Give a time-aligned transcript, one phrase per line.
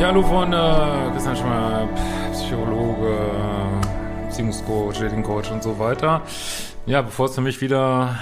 [0.00, 1.86] Ja, hallo Freunde, Christian Schmer,
[2.32, 3.18] Psychologe,
[4.24, 6.22] Beziehungscoach, Datingcoach und so weiter.
[6.86, 8.18] Ja, bevor es für mich wieder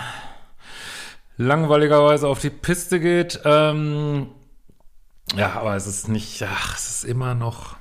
[1.37, 4.27] langweiligerweise auf die Piste geht, ähm,
[5.37, 7.77] ja, aber es ist nicht, ach, es ist immer noch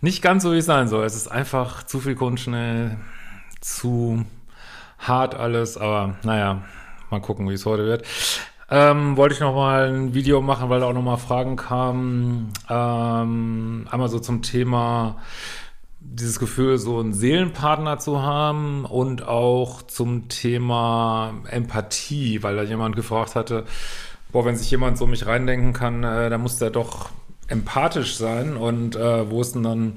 [0.00, 1.04] nicht ganz so, wie es sein soll.
[1.04, 2.96] Es ist einfach zu viel Kunstschnell,
[3.60, 4.24] zu
[4.98, 6.62] hart alles, aber naja,
[7.10, 8.06] mal gucken, wie es heute wird.
[8.68, 12.52] Ähm, wollte ich noch mal ein Video machen, weil da auch noch mal Fragen kamen.
[12.68, 15.16] Ähm, einmal so zum Thema
[16.00, 22.96] dieses Gefühl, so einen Seelenpartner zu haben und auch zum Thema Empathie, weil da jemand
[22.96, 23.64] gefragt hatte,
[24.32, 27.10] boah, wenn sich jemand so mich reindenken kann, äh, dann muss der doch
[27.48, 29.92] empathisch sein und äh, wo ist denn dann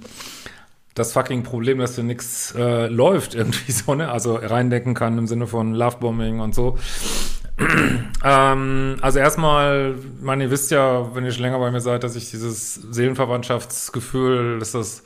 [0.94, 4.12] das fucking Problem, dass hier nichts äh, läuft irgendwie so, ne?
[4.12, 6.78] Also reindenken kann im Sinne von Lovebombing und so.
[8.24, 12.16] ähm, also erstmal, meine, ihr wisst ja, wenn ihr schon länger bei mir seid, dass
[12.16, 15.04] ich dieses Seelenverwandtschaftsgefühl, dass das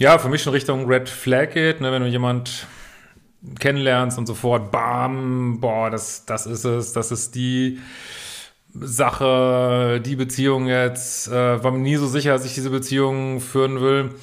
[0.00, 1.92] ja für mich schon Richtung Red Flag geht, ne?
[1.92, 2.66] wenn du jemand
[3.58, 7.78] kennenlernst und sofort, bam, boah, das, das ist es, das ist die
[8.72, 13.80] Sache, die Beziehung jetzt, äh, war mir nie so sicher, dass ich diese Beziehung führen
[13.80, 14.14] will.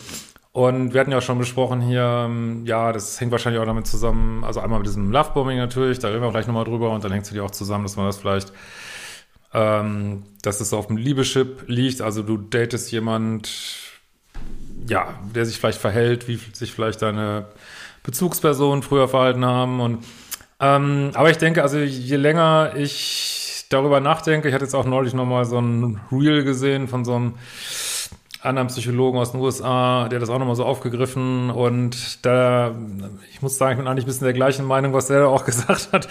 [0.54, 3.88] Und wir hatten ja auch schon besprochen hier, ähm, ja, das hängt wahrscheinlich auch damit
[3.88, 7.12] zusammen, also einmal mit diesem Lovebombing natürlich, da reden wir gleich nochmal drüber und dann
[7.12, 8.54] hängt es natürlich auch zusammen, dass man das vielleicht,
[9.52, 13.50] ähm, dass es auf dem Liebeschip liegt, also du datest jemand,
[14.88, 17.48] ja, der sich vielleicht verhält, wie sich vielleicht deine
[18.04, 20.04] Bezugspersonen früher verhalten haben und
[20.60, 25.16] ähm, aber ich denke, also je länger ich darüber nachdenke, ich hatte jetzt auch neulich
[25.16, 27.34] nochmal so ein Reel gesehen von so einem
[28.44, 32.76] anderen Psychologen aus den USA, der das auch nochmal so aufgegriffen und da,
[33.32, 35.46] ich muss sagen, ich bin eigentlich ein bisschen der gleichen Meinung, was der da auch
[35.46, 36.08] gesagt hat,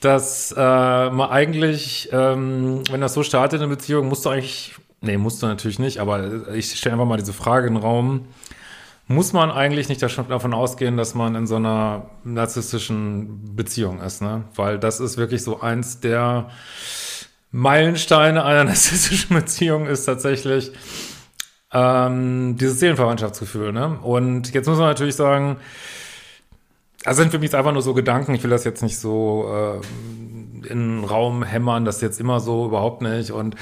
[0.00, 4.74] dass äh, man eigentlich, ähm, wenn das so startet in einer Beziehung, musst du eigentlich,
[5.00, 8.26] nee, musst du natürlich nicht, aber ich stelle einfach mal diese Frage in den Raum,
[9.06, 14.44] muss man eigentlich nicht davon ausgehen, dass man in so einer narzisstischen Beziehung ist, ne?
[14.54, 16.50] Weil das ist wirklich so eins der
[17.50, 20.72] Meilensteine einer narzisstischen Beziehung ist tatsächlich,
[21.72, 23.98] ähm, dieses Seelenverwandtschaftsgefühl, ne?
[24.02, 25.56] Und jetzt muss man natürlich sagen,
[27.04, 30.66] also sind für mich einfach nur so Gedanken, ich will das jetzt nicht so äh,
[30.68, 33.32] in den Raum hämmern, das ist jetzt immer so, überhaupt nicht.
[33.32, 33.56] Und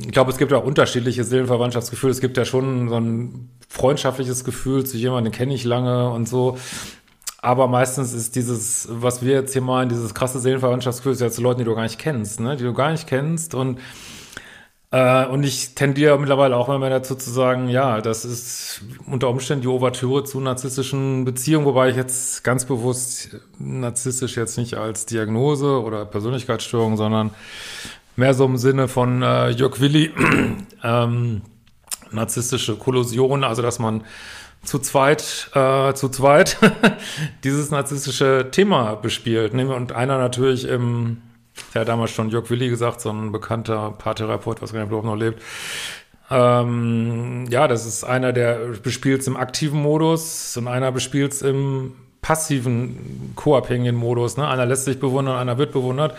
[0.00, 2.10] ich glaube, es gibt auch unterschiedliche Seelenverwandtschaftsgefühle.
[2.10, 6.28] Es gibt ja schon so ein freundschaftliches Gefühl zu jemandem, den kenne ich lange und
[6.28, 6.58] so.
[7.42, 11.40] Aber meistens ist dieses, was wir jetzt hier meinen, dieses krasse Seelenverwandtschaftsgefühl, ist ja zu
[11.40, 12.56] Leuten, die du gar nicht kennst, ne?
[12.56, 13.78] Die du gar nicht kennst und
[14.92, 19.28] äh, und ich tendiere mittlerweile auch immer mehr dazu zu sagen, ja, das ist unter
[19.28, 25.06] Umständen die Ouvertüre zu narzisstischen Beziehungen, wobei ich jetzt ganz bewusst narzisstisch jetzt nicht als
[25.06, 27.30] Diagnose oder Persönlichkeitsstörung, sondern
[28.16, 30.12] mehr so im Sinne von äh, Jörg Willi,
[30.82, 31.42] ähm,
[32.10, 34.02] narzisstische Kollusion, also dass man
[34.64, 36.58] zu zweit, äh, zu zweit
[37.44, 39.54] dieses narzisstische Thema bespielt.
[39.54, 39.72] Ne?
[39.72, 41.22] Und einer natürlich im
[41.74, 45.16] der hat damals schon Jörg Willi gesagt, so ein bekannter Paartherapeut, was gar nicht noch
[45.16, 45.42] lebt.
[46.30, 51.42] Ähm, ja, das ist einer, der bespielt es im aktiven Modus und einer bespielt es
[51.42, 54.36] im passiven, co-abhängigen Modus.
[54.36, 54.46] Ne?
[54.46, 56.14] Einer lässt sich bewundern, einer wird bewundert.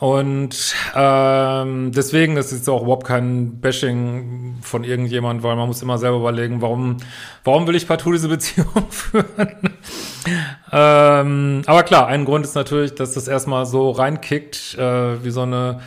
[0.00, 5.98] Und ähm, deswegen ist es auch überhaupt kein Bashing von irgendjemand, weil man muss immer
[5.98, 6.96] selber überlegen, warum,
[7.44, 9.74] warum will ich partout diese Beziehung führen?
[10.72, 15.42] Ähm, aber klar, ein Grund ist natürlich, dass das erstmal so reinkickt, äh, wie so
[15.42, 15.80] eine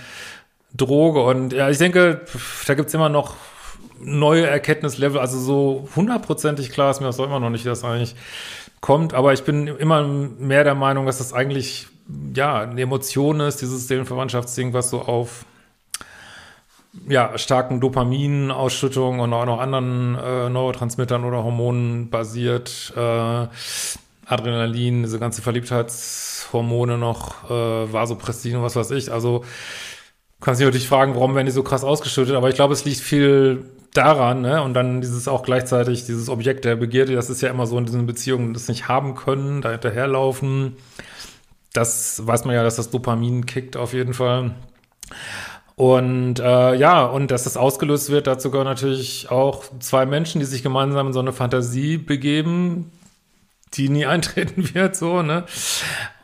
[0.75, 1.23] Droge.
[1.23, 2.21] Und ja, ich denke,
[2.67, 3.35] da gibt's immer noch
[3.99, 5.19] neue Erkenntnislevel.
[5.19, 8.15] Also so hundertprozentig klar ist mir das immer noch nicht, dass eigentlich
[8.81, 9.13] kommt.
[9.13, 11.87] Aber ich bin immer mehr der Meinung, dass das eigentlich
[12.35, 15.45] ja, eine Emotion ist, dieses Seelenverwandtschaftsding, was so auf
[17.07, 22.93] ja, starken Dopaminausschüttungen und auch noch anderen äh, Neurotransmittern oder Hormonen basiert.
[22.95, 23.47] Äh,
[24.25, 29.11] Adrenalin, diese ganze Verliebtheitshormone noch, äh, Vasopressin und was weiß ich.
[29.11, 29.43] Also
[30.41, 32.99] kannst dich natürlich fragen, warum werden die so krass ausgeschüttet, aber ich glaube, es liegt
[32.99, 34.61] viel daran, ne?
[34.61, 37.85] Und dann dieses auch gleichzeitig, dieses Objekt der Begierde, das ist ja immer so in
[37.85, 40.77] diesen Beziehungen, das nicht haben können, da hinterherlaufen.
[41.73, 44.51] Das weiß man ja, dass das Dopamin kickt auf jeden Fall.
[45.75, 50.45] Und äh, ja, und dass das ausgelöst wird, dazu gehören natürlich auch zwei Menschen, die
[50.45, 52.91] sich gemeinsam in so eine Fantasie begeben,
[53.73, 55.45] die nie eintreten wird, so, ne?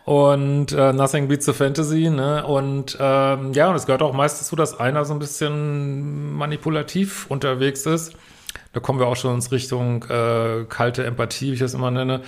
[0.05, 2.45] Und äh, Nothing Beats the Fantasy, ne?
[2.45, 7.27] Und ähm, ja, und es gehört auch meist dazu, dass einer so ein bisschen manipulativ
[7.29, 8.13] unterwegs ist.
[8.73, 12.21] Da kommen wir auch schon ins Richtung äh, kalte Empathie, wie ich das immer nenne.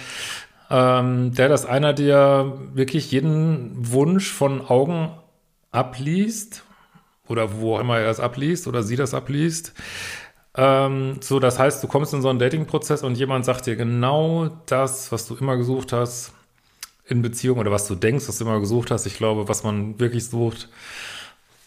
[0.69, 5.11] Ähm, der, dass einer dir wirklich jeden Wunsch von Augen
[5.71, 6.63] abliest
[7.27, 9.73] oder wo auch immer er das abliest oder sie das abliest.
[10.55, 14.49] Ähm, so, das heißt, du kommst in so einen Dating-Prozess und jemand sagt dir genau
[14.65, 16.33] das, was du immer gesucht hast
[17.05, 19.05] in Beziehung oder was du denkst, was du immer gesucht hast.
[19.05, 20.69] Ich glaube, was man wirklich sucht,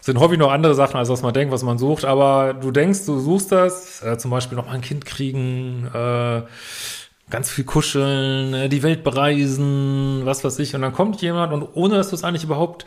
[0.01, 2.05] sind häufig noch andere Sachen, als was man denkt, was man sucht.
[2.05, 6.43] Aber du denkst, du suchst das, äh, zum Beispiel noch mal ein Kind kriegen, äh,
[7.31, 10.75] ganz viel kuscheln, äh, die Welt bereisen, was weiß ich.
[10.75, 12.85] Und dann kommt jemand und ohne, dass du es eigentlich überhaupt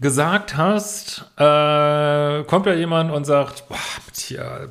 [0.00, 3.78] gesagt hast, äh, kommt ja jemand und sagt, boah,
[4.12, 4.70] Tier,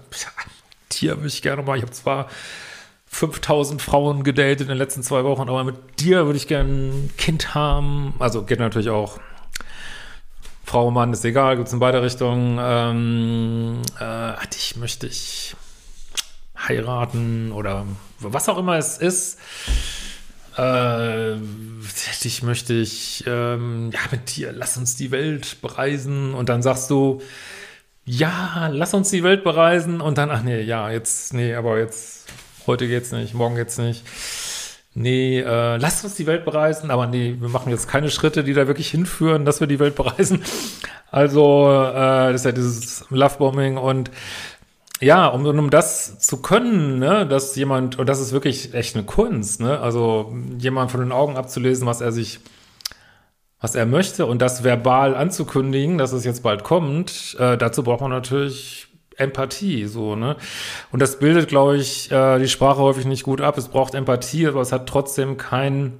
[0.89, 2.27] Tier würde ich gerne mal, ich habe zwar
[3.07, 7.11] 5000 Frauen gedatet in den letzten zwei Wochen, aber mit dir würde ich gerne ein
[7.17, 8.15] Kind haben.
[8.19, 9.19] Also geht natürlich auch.
[10.65, 12.57] Frau, Mann, ist egal, gibt es in beide Richtungen.
[12.59, 15.55] Ähm, äh, dich möchte ich
[16.57, 17.85] heiraten oder
[18.19, 19.37] was auch immer es ist.
[20.57, 21.37] Äh,
[22.23, 26.33] dich möchte ich, ähm, ja, mit dir, lass uns die Welt bereisen.
[26.33, 27.21] Und dann sagst du,
[28.05, 30.01] ja, lass uns die Welt bereisen.
[30.01, 32.25] Und dann, ach nee, ja, jetzt, nee, aber jetzt
[32.67, 34.03] heute geht's nicht, morgen geht's nicht.
[34.95, 38.53] Nee, äh, lasst uns die Welt bereisen, aber nee, wir machen jetzt keine Schritte, die
[38.53, 40.43] da wirklich hinführen, dass wir die Welt bereisen.
[41.09, 44.11] Also, äh, das ist ja dieses Lovebombing und
[45.03, 49.05] ja, um, um das zu können, ne, dass jemand, und das ist wirklich echt eine
[49.05, 52.39] Kunst, ne, also jemand von den Augen abzulesen, was er sich,
[53.59, 58.01] was er möchte und das verbal anzukündigen, dass es jetzt bald kommt, äh, dazu braucht
[58.01, 60.37] man natürlich Empathie, so, ne?
[60.91, 63.59] Und das bildet, glaube ich, äh, die Sprache häufig nicht gut ab.
[63.59, 65.93] Es braucht Empathie, aber es hat trotzdem kein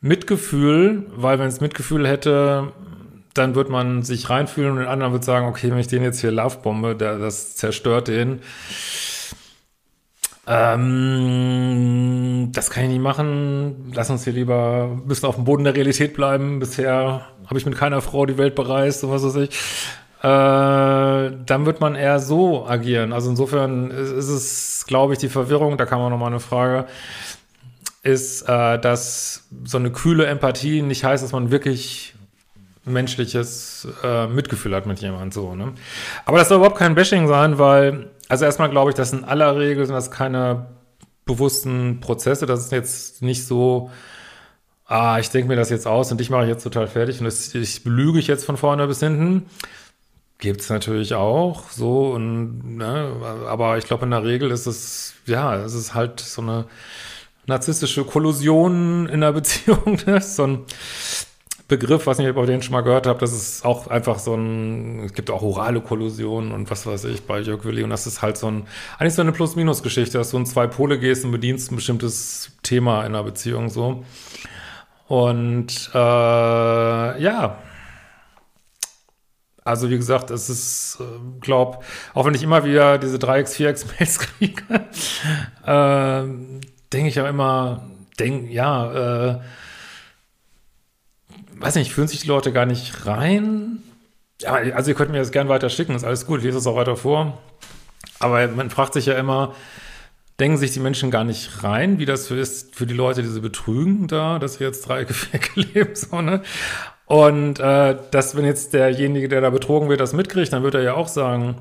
[0.00, 2.72] Mitgefühl, weil wenn es Mitgefühl hätte,
[3.38, 6.20] dann wird man sich reinfühlen und den anderen wird sagen, okay, wenn ich den jetzt
[6.20, 8.40] hier Lovebombe, der, das zerstört den.
[10.46, 13.92] Ähm, das kann ich nicht machen.
[13.94, 16.60] Lass uns hier lieber ein bisschen auf dem Boden der Realität bleiben.
[16.60, 19.50] Bisher habe ich mit keiner Frau die Welt bereist, so was weiß ich
[20.26, 23.12] äh, dann wird man eher so agieren.
[23.12, 26.86] Also insofern ist es, glaube ich, die Verwirrung, da kam auch nochmal eine Frage,
[28.02, 32.15] ist, äh, dass so eine kühle Empathie nicht heißt, dass man wirklich
[32.86, 35.54] menschliches äh, Mitgefühl hat mit jemandem so.
[35.54, 35.72] Ne?
[36.24, 39.58] Aber das soll überhaupt kein Bashing sein, weil, also erstmal glaube ich, dass in aller
[39.58, 40.66] Regel sind das keine
[41.24, 42.46] bewussten Prozesse.
[42.46, 43.90] Das ist jetzt nicht so,
[44.86, 47.24] ah, ich denke mir das jetzt aus und dich mache ich jetzt total fertig und
[47.24, 49.46] das, ich belüge ich jetzt von vorne bis hinten,
[50.38, 53.10] Gibt es natürlich auch, so, und, ne,
[53.48, 56.66] aber ich glaube, in der Regel ist es, ja, es ist halt so eine
[57.46, 60.20] narzisstische Kollusion in der Beziehung, ne?
[60.20, 60.64] so ein
[61.68, 65.00] Begriff, was ich ob den schon mal gehört habt, das ist auch einfach so ein,
[65.06, 68.22] es gibt auch orale Kollusion und was weiß ich bei Jörg Willi und das ist
[68.22, 71.72] halt so ein, eigentlich so eine Plus-Minus-Geschichte, dass du in zwei Pole gehst und bedienst
[71.72, 74.04] ein bestimmtes Thema in einer Beziehung so.
[75.08, 77.58] Und äh, ja,
[79.64, 81.04] also wie gesagt, es ist, äh,
[81.40, 81.82] glaub,
[82.14, 84.62] auch wenn ich immer wieder diese 3x, 4x Mails kriege,
[85.66, 86.22] äh,
[86.92, 87.82] denke ich ja immer,
[88.20, 89.40] denk, ja, äh,
[91.60, 93.82] weiß nicht, fühlen sich die Leute gar nicht rein.
[94.40, 96.66] Ja, also ihr könnt mir das gern weiter schicken, ist alles gut, ich lese es
[96.66, 97.38] auch weiter vor.
[98.18, 99.54] Aber man fragt sich ja immer,
[100.38, 103.28] denken sich die Menschen gar nicht rein, wie das für ist für die Leute, die
[103.28, 106.42] sie betrügen da, dass sie jetzt drei Gefäcke leben, so, ne?
[107.06, 110.82] Und äh, dass, wenn jetzt derjenige, der da betrogen wird, das mitkriegt, dann wird er
[110.82, 111.56] ja auch sagen,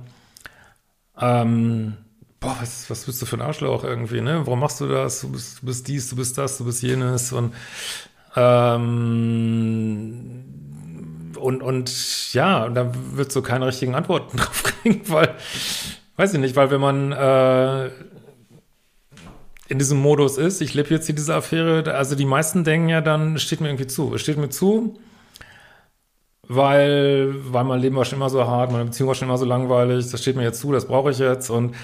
[1.22, 1.98] ähm,
[2.40, 4.42] boah, was, was bist du für ein Arschloch irgendwie, ne?
[4.46, 5.22] Warum machst du das?
[5.22, 7.54] Du bist, du bist dies, du bist das, du bist jenes und
[8.36, 10.36] ähm,
[11.40, 15.36] und, und ja, da wird so keine richtigen Antworten drauf kriegen, weil,
[16.18, 17.90] weiß ich nicht, weil wenn man äh,
[19.68, 23.02] in diesem Modus ist, ich lebe jetzt hier diese Affäre, also die meisten denken ja
[23.02, 25.00] dann, steht mir irgendwie zu, es steht mir zu,
[26.48, 29.46] weil, weil mein Leben war schon immer so hart, meine Beziehung war schon immer so
[29.46, 31.76] langweilig, das steht mir jetzt zu, das brauche ich jetzt und,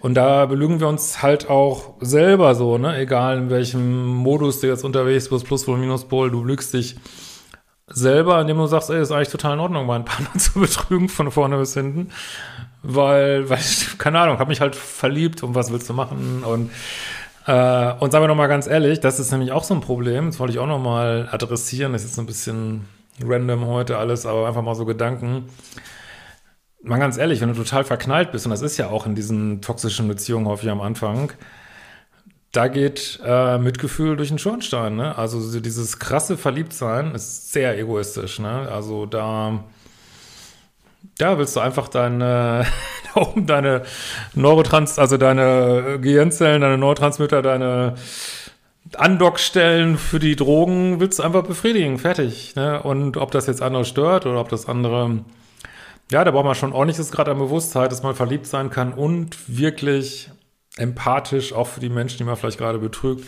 [0.00, 4.68] und da belügen wir uns halt auch selber so, ne, egal in welchem Modus du
[4.68, 6.96] jetzt unterwegs bist, Pluspol, Minuspol, du lügst dich
[7.88, 11.30] selber, indem du sagst, ey, ist eigentlich total in Ordnung, meinen Partner zu betrügen von
[11.30, 12.10] vorne bis hinten.
[12.82, 16.44] Weil, weil ich, keine Ahnung, habe mich halt verliebt und was willst du machen?
[16.44, 16.70] Und,
[17.46, 20.38] äh, und sagen wir nochmal ganz ehrlich, das ist nämlich auch so ein Problem, das
[20.38, 22.86] wollte ich auch nochmal adressieren, das ist jetzt ein bisschen
[23.22, 25.48] random heute alles, aber einfach mal so Gedanken.
[26.82, 29.60] Mal ganz ehrlich, wenn du total verknallt bist, und das ist ja auch in diesen
[29.62, 31.32] toxischen Beziehungen häufig am Anfang,
[32.52, 34.96] da geht äh, Mitgefühl durch den Schornstein.
[34.96, 35.16] Ne?
[35.16, 38.38] Also dieses krasse Verliebtsein ist sehr egoistisch.
[38.38, 38.68] Ne?
[38.70, 39.64] Also da,
[41.18, 42.64] da willst du einfach deine,
[43.36, 43.82] deine
[44.34, 47.94] Neurotrans, also deine Gehirnzellen, deine Neurotransmitter, deine
[48.98, 52.54] Andockstellen für die Drogen willst du einfach befriedigen, fertig.
[52.56, 52.82] Ne?
[52.82, 55.24] Und ob das jetzt andere stört oder ob das andere,
[56.10, 59.36] ja, da braucht man schon ordentliches Grad an Bewusstheit, dass man verliebt sein kann und
[59.46, 60.30] wirklich
[60.76, 63.26] empathisch, auch für die Menschen, die man vielleicht gerade betrügt,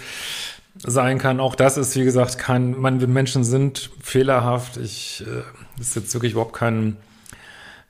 [0.77, 1.41] sein kann.
[1.41, 4.77] Auch das ist, wie gesagt, kein, man, wir Menschen sind fehlerhaft.
[4.77, 6.97] Ich, äh, ist jetzt wirklich überhaupt kein,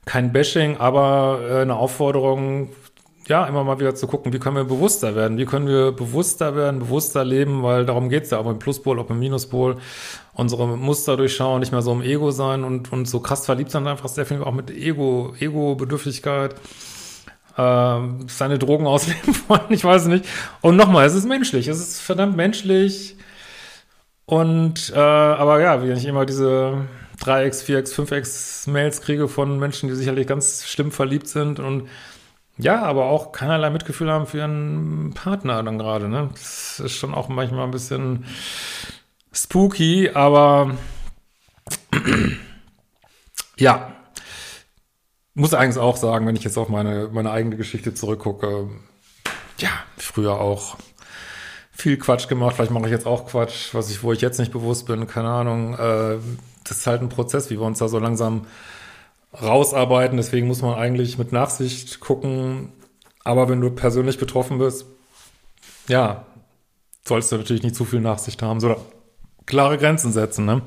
[0.04, 2.70] kein Bashing, aber äh, eine Aufforderung,
[3.28, 6.56] ja, immer mal wieder zu gucken, wie können wir bewusster werden, wie können wir bewusster
[6.56, 9.76] werden, bewusster leben, weil darum geht's ja, ob im Pluspol, ob im Minuspol,
[10.32, 13.86] unsere Muster durchschauen, nicht mehr so im Ego sein und, und so krass verliebt sein,
[13.86, 16.54] einfach sehr viel auch mit Ego, Ego-Bedürftigkeit
[17.58, 20.24] äh, seine Drogen ausleben wollen, ich weiß nicht.
[20.62, 23.16] Und nochmal, es ist menschlich, es ist verdammt menschlich.
[24.24, 26.86] Und, äh, aber ja, wenn ich immer diese
[27.22, 31.88] 3x, 4x, 5x Mails kriege von Menschen, die sicherlich ganz schlimm verliebt sind und
[32.58, 36.28] ja, aber auch keinerlei Mitgefühl haben für ihren Partner dann gerade, ne?
[36.32, 38.24] Das ist schon auch manchmal ein bisschen
[39.32, 40.76] spooky, aber
[43.58, 43.92] ja,
[45.34, 48.68] muss eigentlich auch sagen, wenn ich jetzt auf meine, meine eigene Geschichte zurückgucke,
[49.58, 50.76] ja, früher auch
[51.70, 52.56] viel Quatsch gemacht.
[52.56, 55.28] Vielleicht mache ich jetzt auch Quatsch, was ich, wo ich jetzt nicht bewusst bin, keine
[55.28, 55.74] Ahnung.
[55.74, 56.18] Äh,
[56.64, 58.46] das ist halt ein Prozess, wie wir uns da so langsam
[59.42, 60.16] rausarbeiten.
[60.16, 62.72] Deswegen muss man eigentlich mit Nachsicht gucken.
[63.24, 64.86] Aber wenn du persönlich betroffen bist,
[65.88, 66.24] ja,
[67.06, 68.80] sollst du natürlich nicht zu viel Nachsicht haben, sondern
[69.46, 70.44] klare Grenzen setzen.
[70.44, 70.62] Ne?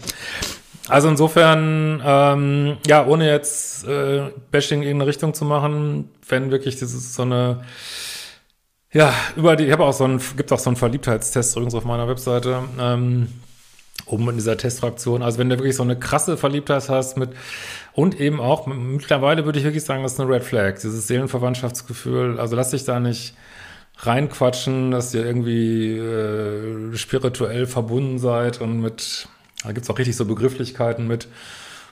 [0.87, 6.77] Also insofern, ähm, ja, ohne jetzt äh, Bashing in eine Richtung zu machen, wenn wirklich
[6.77, 7.63] dieses so eine,
[8.91, 11.85] ja, über die, ich habe auch so einen, gibt auch so einen Verliebtheitstest übrigens auf
[11.85, 13.29] meiner Webseite, ähm,
[14.05, 15.21] oben in dieser Testfraktion.
[15.21, 17.29] Also wenn du wirklich so eine krasse Verliebtheit hast mit,
[17.93, 22.39] und eben auch, mittlerweile würde ich wirklich sagen, das ist eine Red Flag, dieses Seelenverwandtschaftsgefühl.
[22.39, 23.35] Also lass dich da nicht
[23.97, 29.27] reinquatschen, dass ihr irgendwie äh, spirituell verbunden seid und mit
[29.63, 31.27] da gibt's auch richtig so Begrifflichkeiten mit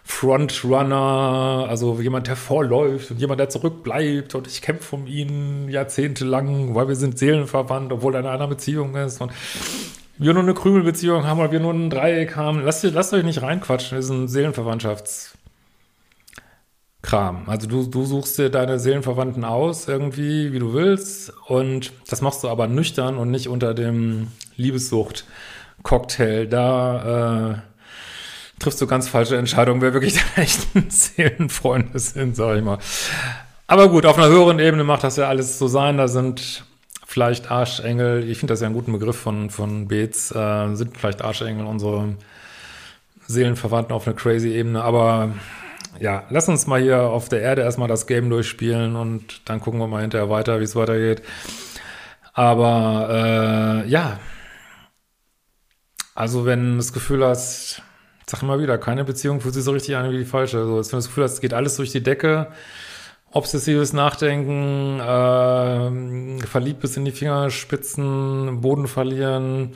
[0.04, 6.74] Frontrunner, also jemand, der vorläuft und jemand, der zurückbleibt und ich kämpfe um ihn jahrzehntelang,
[6.74, 9.32] weil wir sind seelenverwandt, obwohl er in einer Beziehung ist und
[10.18, 12.64] wir nur eine Krümelbeziehung haben oder wir nur ein Dreieck haben.
[12.64, 14.28] Lasst, lasst euch nicht reinquatschen, das ist ein
[17.02, 17.44] Seelenverwandtschaftskram.
[17.48, 22.44] Also du, du suchst dir deine Seelenverwandten aus, irgendwie, wie du willst und das machst
[22.44, 25.26] du aber nüchtern und nicht unter dem Liebessucht.
[25.82, 32.58] Cocktail, da äh, triffst du ganz falsche Entscheidungen, wer wirklich deine echten Seelenfreunde sind, sag
[32.58, 32.80] ich mal.
[33.68, 35.98] Aber gut, auf einer höheren Ebene macht das ja alles so sein.
[35.98, 36.66] Da sind
[37.06, 41.22] vielleicht Arschengel, ich finde das ja einen guten Begriff von, von Beetz, äh, sind vielleicht
[41.22, 42.16] Arschengel unsere
[43.28, 44.84] Seelenverwandten auf einer crazy Ebene.
[44.84, 45.30] Aber
[46.00, 49.80] ja, lass uns mal hier auf der Erde erstmal das Game durchspielen und dann gucken
[49.80, 51.22] wir mal hinterher weiter, wie es weitergeht.
[52.34, 54.20] Aber äh, ja,
[56.16, 57.82] also wenn du das Gefühl hast,
[58.28, 60.60] sag immer wieder, keine Beziehung fühlt sich so richtig an wie die falsche.
[60.60, 62.48] Also wenn du das Gefühl hast, es geht alles durch die Decke,
[63.32, 69.74] obsessives Nachdenken, äh, verliebt bis in die Fingerspitzen, Boden verlieren.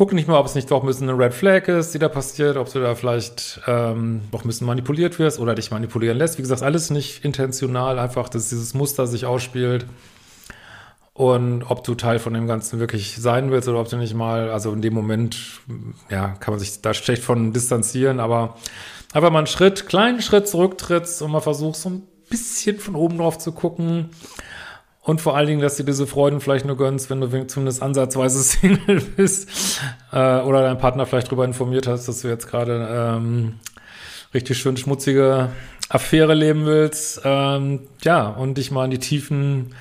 [0.00, 2.08] Guck nicht mal, ob es nicht doch ein bisschen eine Red Flag ist, die da
[2.08, 6.38] passiert, ob du da vielleicht ähm, doch ein bisschen manipuliert wirst oder dich manipulieren lässt.
[6.38, 9.84] Wie gesagt, alles nicht intentional, einfach, dass dieses Muster sich ausspielt
[11.12, 14.48] und ob du Teil von dem Ganzen wirklich sein willst oder ob du nicht mal,
[14.48, 15.36] also in dem Moment,
[16.08, 18.56] ja, kann man sich da schlecht von distanzieren, aber
[19.12, 23.18] einfach mal einen Schritt, kleinen Schritt zurücktrittst und mal versuchst, so ein bisschen von oben
[23.18, 24.08] drauf zu gucken.
[25.02, 28.42] Und vor allen Dingen, dass du diese Freuden vielleicht nur gönnst, wenn du zumindest ansatzweise
[28.42, 29.80] Single bist
[30.12, 33.54] äh, oder dein Partner vielleicht darüber informiert hast, dass du jetzt gerade ähm,
[34.34, 35.50] richtig schön schmutzige
[35.88, 37.22] Affäre leben willst.
[37.24, 39.74] Ähm, ja, und dich mal in die Tiefen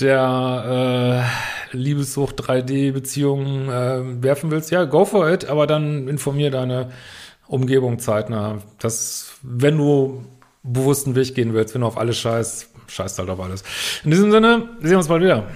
[0.00, 1.26] der
[1.72, 6.90] äh, Liebessucht 3D-Beziehung äh, werfen willst, ja, go for it, aber dann informier deine
[7.46, 8.58] Umgebung zeitnah.
[8.78, 10.24] dass, wenn du
[10.62, 13.62] bewussten Weg gehen willst, wenn du auf alles scheißt, scheißt halt auf alles.
[14.04, 15.48] In diesem Sinne, sehen wir uns bald wieder.